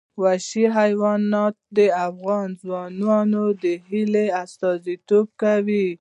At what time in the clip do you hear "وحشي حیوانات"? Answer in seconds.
0.21-1.55